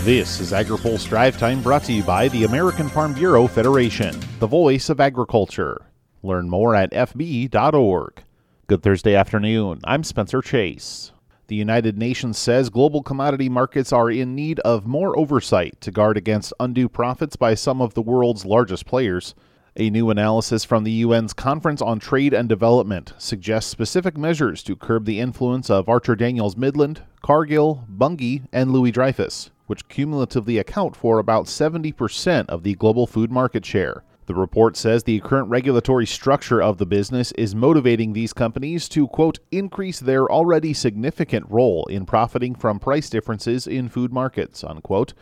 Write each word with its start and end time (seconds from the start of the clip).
This 0.00 0.40
is 0.40 0.52
AgriPulse 0.52 1.06
Drive 1.06 1.38
Time 1.38 1.62
brought 1.62 1.84
to 1.84 1.92
you 1.92 2.02
by 2.02 2.26
the 2.28 2.42
American 2.42 2.88
Farm 2.88 3.12
Bureau 3.12 3.46
Federation, 3.46 4.18
the 4.40 4.46
voice 4.48 4.88
of 4.88 5.00
agriculture. 5.00 5.82
Learn 6.22 6.48
more 6.48 6.74
at 6.74 6.90
fb.org. 6.90 8.24
Good 8.66 8.82
Thursday 8.82 9.14
afternoon. 9.14 9.80
I'm 9.84 10.02
Spencer 10.02 10.40
Chase. 10.40 11.12
The 11.46 11.56
United 11.56 11.98
Nations 11.98 12.38
says 12.38 12.70
global 12.70 13.02
commodity 13.02 13.48
markets 13.50 13.92
are 13.92 14.10
in 14.10 14.34
need 14.34 14.58
of 14.60 14.86
more 14.86 15.16
oversight 15.16 15.80
to 15.82 15.92
guard 15.92 16.16
against 16.16 16.54
undue 16.58 16.88
profits 16.88 17.36
by 17.36 17.54
some 17.54 17.80
of 17.80 17.94
the 17.94 18.02
world's 18.02 18.46
largest 18.46 18.86
players. 18.86 19.34
A 19.76 19.90
new 19.90 20.10
analysis 20.10 20.64
from 20.64 20.84
the 20.84 21.02
UN's 21.02 21.32
Conference 21.34 21.80
on 21.80 21.98
Trade 21.98 22.34
and 22.34 22.48
Development 22.48 23.12
suggests 23.18 23.70
specific 23.70 24.16
measures 24.16 24.62
to 24.64 24.74
curb 24.74 25.04
the 25.04 25.20
influence 25.20 25.70
of 25.70 25.88
Archer 25.88 26.16
Daniels 26.16 26.56
Midland, 26.56 27.02
Cargill, 27.22 27.84
Bunge, 27.88 28.42
and 28.52 28.72
Louis 28.72 28.90
Dreyfus, 28.90 29.50
which 29.72 29.88
cumulatively 29.88 30.58
account 30.58 30.94
for 30.94 31.18
about 31.18 31.46
70% 31.46 32.46
of 32.50 32.62
the 32.62 32.74
global 32.74 33.06
food 33.06 33.30
market 33.30 33.64
share. 33.64 34.04
The 34.26 34.34
report 34.34 34.76
says 34.76 35.04
the 35.04 35.20
current 35.20 35.48
regulatory 35.48 36.04
structure 36.04 36.60
of 36.62 36.76
the 36.76 36.84
business 36.84 37.32
is 37.38 37.54
motivating 37.54 38.12
these 38.12 38.34
companies 38.34 38.86
to, 38.90 39.08
quote, 39.08 39.38
increase 39.50 39.98
their 39.98 40.30
already 40.30 40.74
significant 40.74 41.46
role 41.48 41.86
in 41.86 42.04
profiting 42.04 42.54
from 42.54 42.80
price 42.80 43.08
differences 43.08 43.66
in 43.66 43.88
food 43.88 44.12
markets, 44.12 44.62
unquote. 44.62 45.14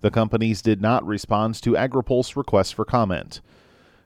The 0.00 0.10
companies 0.10 0.62
did 0.62 0.80
not 0.80 1.06
respond 1.06 1.56
to 1.56 1.72
AgriPulse 1.72 2.36
requests 2.36 2.70
for 2.70 2.86
comment. 2.86 3.42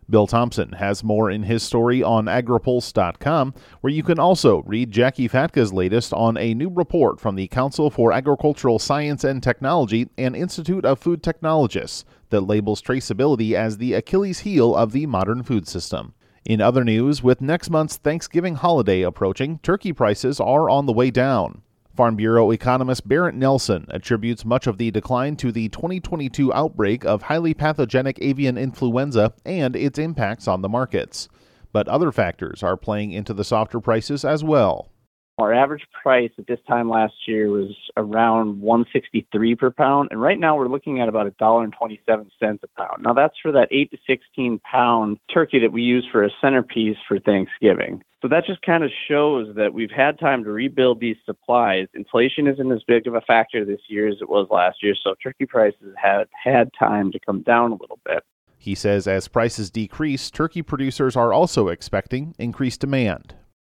Bill 0.09 0.27
Tomson 0.27 0.73
has 0.73 1.03
more 1.03 1.31
in 1.31 1.45
his 1.45 1.63
story 1.63 2.03
on 2.03 2.27
agripulse.com, 2.27 3.55
where 3.81 3.93
you 3.93 4.03
can 4.03 4.19
also 4.19 4.63
read 4.63 4.93
Jacqui 4.93 5.31
Fatka's 5.31 5.73
latest 5.73 6.13
on 6.13 6.37
a 6.37 6.55
new 6.55 6.69
report 6.69 7.21
from 7.21 7.37
the 7.37 7.49
Council 7.49 7.91
for 7.91 8.13
Agricultural 8.13 8.79
Science 8.79 9.25
and 9.25 9.43
Technology 9.43 10.09
and 10.19 10.37
Institute 10.37 10.85
of 10.85 10.99
Food 10.99 11.23
Technologists 11.23 12.05
that 12.31 12.43
labels 12.43 12.83
traceability 12.83 13.53
as 13.53 13.79
the 13.79 13.95
Achilles 13.95 14.41
heel 14.41 14.77
of 14.77 14.93
the 14.93 15.07
modern 15.07 15.43
food 15.43 15.67
system. 15.67 16.15
In 16.45 16.61
other 16.61 16.85
news, 16.85 17.23
with 17.23 17.41
next 17.41 17.71
month's 17.71 17.97
Thanksgiving 17.97 18.57
holiday 18.57 19.01
approaching, 19.01 19.59
turkey 19.63 19.95
prices 19.95 20.39
are 20.39 20.69
on 20.69 20.85
the 20.85 20.93
way 20.93 21.11
down. 21.11 21.63
Farm 21.95 22.17
Bureau 22.17 22.51
economist 22.51 23.07
Bernt 23.07 23.37
Nelson 23.37 23.87
attributes 23.89 24.45
much 24.45 24.67
of 24.67 24.79
the 24.79 24.91
decline 24.91 25.37
to 25.37 25.53
the 25.53 25.69
2022 25.69 26.53
outbreak 26.53 27.05
of 27.05 27.23
highly 27.23 27.55
pathogenic 27.55 28.19
avian 28.21 28.59
influenza 28.59 29.33
and 29.45 29.77
its 29.77 29.97
impacts 29.97 30.49
on 30.49 30.61
the 30.61 30.69
markets. 30.69 31.29
But 31.73 31.87
other 31.87 32.11
factors 32.11 32.65
are 32.65 32.77
playing 32.77 33.13
into 33.13 33.33
the 33.33 33.45
softer 33.45 33.81
prices 33.81 34.25
as 34.25 34.43
well. 34.43 34.91
Our 35.39 35.53
average 35.53 35.83
price 36.01 36.31
at 36.39 36.47
this 36.47 36.61
time 36.69 36.89
last 36.89 37.15
year 37.27 37.51
was 37.51 37.75
around 37.97 38.61
163 38.61 39.57
per 39.57 39.73
pound, 39.73 40.11
and 40.13 40.23
right 40.23 40.39
now 40.39 40.57
we're 40.57 40.69
looking 40.69 41.01
at 41.01 41.09
about 41.09 41.27
a 41.27 41.33
dollar 41.33 41.65
and 41.65 41.75
27 41.77 42.31
cents 42.39 42.63
a 42.63 42.69
pound. 42.81 43.03
Now 43.03 43.15
that's 43.15 43.35
for 43.43 43.51
that 43.51 43.67
8 43.73 43.91
to 43.91 43.99
16 44.07 44.61
pound 44.61 45.19
turkey 45.33 45.59
that 45.59 45.73
we 45.73 45.83
use 45.83 46.07
for 46.13 46.23
a 46.23 46.31
centerpiece 46.41 46.97
for 47.09 47.19
Thanksgiving. 47.19 48.01
So 48.23 48.29
that 48.29 48.47
just 48.47 48.63
kind 48.63 48.85
of 48.85 48.91
shows 49.09 49.55
that 49.57 49.75
we've 49.75 49.91
had 49.91 50.21
time 50.21 50.45
to 50.45 50.51
rebuild 50.53 51.01
these 51.01 51.17
supplies. 51.27 51.89
Inflation 51.95 52.47
isn't 52.47 52.71
as 52.71 52.85
big 52.87 53.09
of 53.09 53.15
a 53.17 53.21
factor 53.21 53.65
this 53.65 53.81
year 53.89 54.07
as 54.07 54.19
it 54.21 54.29
was 54.29 54.47
last 54.53 54.85
year, 54.85 54.95
so 54.95 55.15
turkey 55.21 55.47
prices 55.47 55.95
have 56.01 56.29
had 56.45 56.71
time 56.79 57.11
to 57.11 57.19
come 57.19 57.43
down 57.43 57.73
a 57.73 57.75
little 57.75 57.99
bit. 58.07 58.23
He 58.57 58.77
says 58.77 59.09
as 59.09 59.27
prices 59.27 59.69
decrease, 59.69 60.31
turkey 60.31 60.63
producers 60.63 61.17
are 61.17 61.33
also 61.33 61.69
expecting 61.69 62.37
increased 62.39 62.81
demand. 62.81 63.35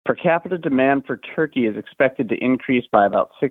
Per 0.05 0.15
capita 0.15 0.59
demand 0.59 1.07
for 1.07 1.17
turkey 1.17 1.67
is 1.67 1.77
expected 1.77 2.29
to 2.29 2.45
increase 2.45 2.85
by 2.93 3.07
about 3.07 3.31
6% 3.43 3.51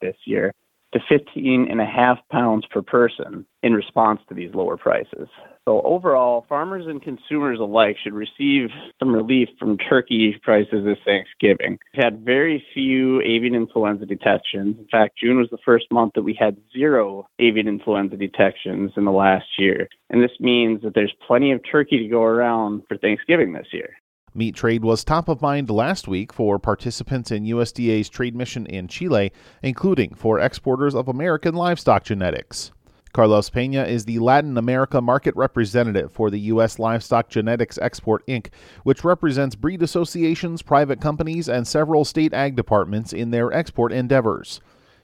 this 0.00 0.16
year 0.26 0.52
to 0.92 1.00
15 1.08 1.68
and 1.70 1.80
a 1.80 1.86
half 1.86 2.18
pounds 2.30 2.64
per 2.70 2.82
person 2.82 3.44
in 3.62 3.72
response 3.72 4.20
to 4.28 4.34
these 4.34 4.54
lower 4.54 4.76
prices. 4.76 5.28
So 5.64 5.82
overall, 5.82 6.46
farmers 6.48 6.86
and 6.86 7.02
consumers 7.02 7.58
alike 7.58 7.96
should 8.02 8.12
receive 8.12 8.68
some 9.00 9.12
relief 9.12 9.48
from 9.58 9.78
turkey 9.78 10.38
prices 10.42 10.84
this 10.84 10.98
Thanksgiving. 11.04 11.78
We've 11.92 12.04
had 12.04 12.24
very 12.24 12.64
few 12.72 13.20
avian 13.22 13.54
influenza 13.54 14.06
detections. 14.06 14.76
In 14.78 14.86
fact, 14.90 15.18
June 15.18 15.38
was 15.38 15.48
the 15.50 15.58
first 15.64 15.86
month 15.90 16.12
that 16.14 16.22
we 16.22 16.36
had 16.38 16.56
zero 16.72 17.26
avian 17.40 17.66
influenza 17.66 18.16
detections 18.16 18.92
in 18.96 19.04
the 19.04 19.12
last 19.12 19.46
year. 19.58 19.88
And 20.10 20.22
this 20.22 20.38
means 20.38 20.82
that 20.82 20.94
there's 20.94 21.14
plenty 21.26 21.50
of 21.52 21.60
turkey 21.68 21.98
to 21.98 22.08
go 22.08 22.22
around 22.22 22.82
for 22.86 22.96
Thanksgiving 22.96 23.52
this 23.52 23.68
year. 23.72 23.96
Meat 24.36 24.54
trade 24.54 24.84
was 24.84 25.02
top 25.02 25.30
of 25.30 25.40
mind 25.40 25.70
last 25.70 26.06
week 26.06 26.30
for 26.30 26.58
participants 26.58 27.30
in 27.30 27.44
USDA's 27.44 28.10
trade 28.10 28.36
mission 28.36 28.66
in 28.66 28.86
Chile, 28.86 29.32
including 29.62 30.14
for 30.14 30.38
exporters 30.38 30.94
of 30.94 31.08
American 31.08 31.54
livestock 31.54 32.04
genetics. 32.04 32.70
Carlos 33.14 33.48
Pena 33.48 33.84
is 33.84 34.04
the 34.04 34.18
Latin 34.18 34.58
America 34.58 35.00
market 35.00 35.34
representative 35.36 36.12
for 36.12 36.30
the 36.30 36.40
U.S. 36.40 36.78
Livestock 36.78 37.30
Genetics 37.30 37.78
Export 37.78 38.26
Inc., 38.26 38.48
which 38.82 39.04
represents 39.04 39.56
breed 39.56 39.82
associations, 39.82 40.60
private 40.60 41.00
companies, 41.00 41.48
and 41.48 41.66
several 41.66 42.04
state 42.04 42.34
ag 42.34 42.54
departments 42.56 43.14
in 43.14 43.30
their 43.30 43.50
export 43.54 43.90
endeavors. 43.90 44.60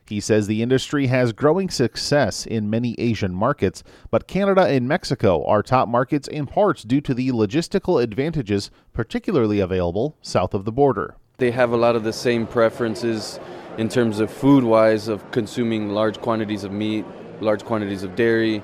He 0.09 0.21
says 0.21 0.47
the 0.47 0.63
industry 0.63 1.07
has 1.07 1.33
growing 1.33 1.71
success 1.71 2.45
in 2.45 2.69
many 2.69 2.95
Asian 2.99 3.35
markets, 3.35 3.83
but 4.11 4.27
Canada 4.27 4.67
and 4.67 4.89
Mexico 4.89 5.45
are 5.47 5.63
top 5.63 5.89
markets 5.89 6.29
in 6.29 6.47
part 6.47 6.85
due 6.87 7.01
to 7.01 7.15
the 7.15 7.31
logistical 7.31 8.03
advantages 8.03 8.71
particularly 8.93 9.61
available 9.61 10.17
south 10.21 10.55
of 10.55 10.65
the 10.65 10.73
border. 10.73 11.17
They 11.39 11.53
have 11.53 11.73
a 11.73 11.77
lot 11.77 11.97
of 11.97 12.05
the 12.05 12.13
same 12.13 12.47
preferences 12.47 13.41
in 13.79 13.89
terms 13.89 14.21
of 14.21 14.31
food 14.31 14.65
wise 14.65 15.09
of 15.09 15.31
consuming 15.31 15.91
large 15.91 16.21
quantities 16.21 16.65
of 16.65 16.73
meat, 16.73 17.05
large 17.41 17.65
quantities 17.65 18.03
of 18.03 18.15
dairy. 18.15 18.63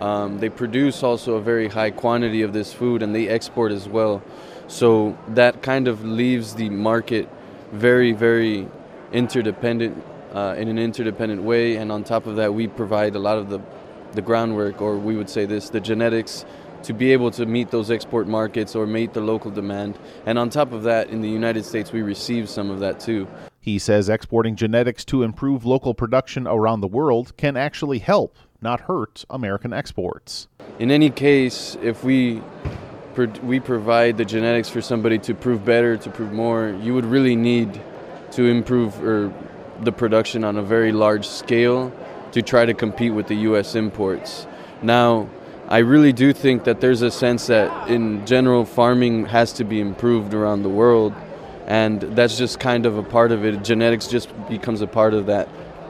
Um, 0.00 0.38
they 0.38 0.48
produce 0.48 1.02
also 1.02 1.34
a 1.34 1.40
very 1.40 1.68
high 1.68 1.90
quantity 1.90 2.42
of 2.42 2.52
this 2.52 2.72
food 2.72 3.02
and 3.02 3.14
they 3.14 3.28
export 3.28 3.72
as 3.72 3.88
well. 3.88 4.22
So 4.66 5.16
that 5.28 5.62
kind 5.62 5.88
of 5.88 6.04
leaves 6.04 6.54
the 6.54 6.70
market 6.70 7.28
very, 7.72 8.12
very 8.12 8.68
interdependent 9.12 10.02
uh, 10.32 10.54
in 10.56 10.68
an 10.68 10.78
interdependent 10.78 11.42
way. 11.42 11.76
And 11.76 11.90
on 11.90 12.04
top 12.04 12.26
of 12.26 12.36
that, 12.36 12.52
we 12.54 12.66
provide 12.66 13.16
a 13.16 13.18
lot 13.18 13.38
of 13.38 13.50
the, 13.50 13.60
the 14.12 14.22
groundwork, 14.22 14.80
or 14.80 14.96
we 14.96 15.16
would 15.16 15.30
say 15.30 15.46
this, 15.46 15.70
the 15.70 15.80
genetics 15.80 16.44
to 16.82 16.92
be 16.92 17.12
able 17.12 17.30
to 17.30 17.46
meet 17.46 17.70
those 17.70 17.90
export 17.90 18.26
markets 18.26 18.74
or 18.74 18.86
meet 18.86 19.12
the 19.12 19.20
local 19.20 19.50
demand. 19.50 19.98
And 20.26 20.38
on 20.38 20.50
top 20.50 20.72
of 20.72 20.82
that, 20.84 21.10
in 21.10 21.20
the 21.20 21.28
United 21.28 21.64
States, 21.64 21.92
we 21.92 22.02
receive 22.02 22.48
some 22.48 22.70
of 22.70 22.80
that 22.80 23.00
too. 23.00 23.28
He 23.60 23.78
says 23.78 24.08
exporting 24.08 24.56
genetics 24.56 25.04
to 25.06 25.22
improve 25.22 25.66
local 25.66 25.92
production 25.92 26.46
around 26.46 26.80
the 26.80 26.88
world 26.88 27.36
can 27.36 27.56
actually 27.56 27.98
help, 27.98 28.38
not 28.62 28.82
hurt, 28.82 29.26
American 29.28 29.72
exports. 29.72 30.48
In 30.78 30.90
any 30.90 31.10
case, 31.10 31.76
if 31.82 32.02
we 32.02 32.42
we 33.42 33.60
provide 33.60 34.16
the 34.16 34.24
genetics 34.24 34.70
for 34.70 34.80
somebody 34.80 35.18
to 35.18 35.34
prove 35.34 35.62
better, 35.62 35.98
to 35.98 36.08
prove 36.08 36.32
more, 36.32 36.74
you 36.80 36.94
would 36.94 37.04
really 37.04 37.36
need 37.36 37.78
to 38.30 38.44
improve 38.44 39.02
or 39.04 39.30
the 39.84 39.92
production 39.92 40.44
on 40.44 40.56
a 40.56 40.62
very 40.62 40.92
large 40.92 41.26
scale 41.26 41.92
to 42.32 42.42
try 42.42 42.64
to 42.64 42.74
compete 42.74 43.12
with 43.12 43.26
the 43.26 43.36
U.S. 43.36 43.74
imports. 43.74 44.46
Now, 44.82 45.28
I 45.68 45.78
really 45.78 46.12
do 46.12 46.32
think 46.32 46.64
that 46.64 46.80
there's 46.80 47.02
a 47.02 47.10
sense 47.10 47.46
that, 47.46 47.88
in 47.88 48.26
general, 48.26 48.64
farming 48.64 49.26
has 49.26 49.52
to 49.54 49.64
be 49.64 49.80
improved 49.80 50.34
around 50.34 50.62
the 50.62 50.68
world, 50.68 51.14
and 51.66 52.00
that's 52.00 52.36
just 52.36 52.58
kind 52.58 52.86
of 52.86 52.98
a 52.98 53.02
part 53.02 53.30
of 53.30 53.44
it. 53.44 53.62
Genetics 53.62 54.08
just 54.08 54.30
becomes 54.48 54.80
a 54.80 54.86
part 54.86 55.14
of 55.14 55.26
that 55.26 55.48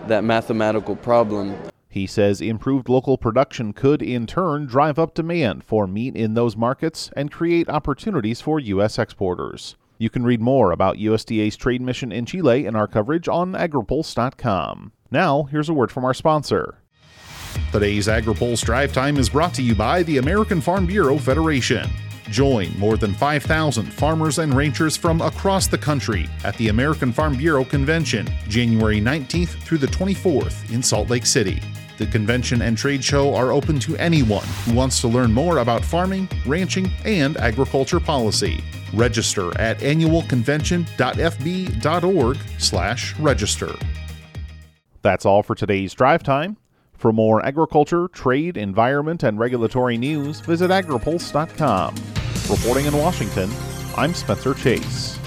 that 0.09 0.25
mathematical 0.25 0.97
problem. 0.97 1.57
He 1.89 2.07
says 2.07 2.41
improved 2.41 2.89
local 2.89 3.19
production 3.19 3.73
could, 3.73 4.01
in 4.01 4.27
turn, 4.27 4.67
drive 4.67 4.99
up 4.99 5.15
demand 5.15 5.65
for 5.65 5.87
meat 5.87 6.15
in 6.15 6.35
those 6.35 6.57
markets 6.57 7.11
and 7.17 7.33
create 7.33 7.69
opportunities 7.69 8.41
for 8.41 8.61
U.S. 8.61 8.99
exporters. 8.99 9.77
You 10.01 10.09
can 10.09 10.25
read 10.25 10.41
more 10.41 10.73
about 10.73 10.97
USDA's 10.97 11.59
trade 11.59 11.83
mission 11.83 12.11
in 12.11 12.25
Chile 12.25 12.65
in 12.65 12.75
our 12.75 12.87
coverage 12.87 13.29
on 13.29 13.53
agripulse.com. 13.53 14.93
Now, 15.11 15.43
here's 15.43 15.69
a 15.69 15.75
word 15.75 15.93
from 15.93 16.07
our 16.07 16.15
sponsor. 16.15 16.79
Today's 17.71 18.07
AgriPulse 18.09 18.65
Drive 18.65 18.95
Time 18.95 19.19
is 19.19 19.29
brought 19.29 19.53
to 19.55 19.63
you 19.63 19.75
by 19.75 20.03
the 20.05 20.17
American 20.17 20.63
Farm 20.63 20.87
Bureau 20.87 21.19
Federation. 21.19 21.87
Join 22.31 22.75
more 22.79 22.97
than 22.97 23.13
5,000 23.13 23.93
farmers 23.93 24.39
and 24.39 24.55
ranchers 24.55 24.97
from 24.97 25.21
across 25.21 25.67
the 25.67 25.77
country 25.77 26.31
at 26.45 26.57
the 26.57 26.69
American 26.69 27.13
Farm 27.13 27.37
Bureau 27.37 27.67
Convention, 27.67 28.27
January 28.49 29.03
19th 29.03 29.63
through 29.65 29.79
the 29.79 29.87
24th 29.89 30.73
in 30.73 30.83
Salt 30.83 31.11
Lake 31.11 31.27
City. 31.27 31.61
The 31.99 32.07
convention 32.07 32.63
and 32.63 32.79
trade 32.79 33.05
show 33.05 33.35
are 33.35 33.53
open 33.53 33.79
to 33.81 33.99
anyone 33.99 34.47
who 34.65 34.73
wants 34.73 35.03
to 35.03 35.09
learn 35.09 35.31
more 35.31 35.59
about 35.59 35.85
farming, 35.85 36.27
ranching, 36.47 36.91
and 37.05 37.37
agriculture 37.37 38.01
policy. 38.01 38.65
Register 38.93 39.59
at 39.61 39.79
annualconvention.fb.org 39.79 42.39
slash 42.59 43.19
register. 43.19 43.75
That's 45.03 45.25
all 45.25 45.43
for 45.43 45.55
today's 45.55 45.95
drive 45.95 46.23
time. 46.23 46.57
For 46.95 47.13
more 47.13 47.45
agriculture, 47.45 48.09
trade, 48.09 48.57
environment, 48.57 49.23
and 49.23 49.39
regulatory 49.39 49.97
news, 49.97 50.41
visit 50.41 50.71
agripulse.com. 50.71 51.95
Reporting 52.51 52.87
in 52.87 52.97
Washington, 52.97 53.51
I'm 53.97 54.13
Spencer 54.13 54.55
Chase. 54.55 55.20